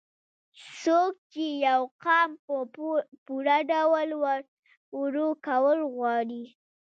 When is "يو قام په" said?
1.67-2.55